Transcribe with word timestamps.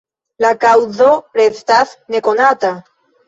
La 0.43 0.49
kaŭzo 0.63 1.09
restas 1.41 1.93
ne 2.15 2.23
konata. 2.31 2.73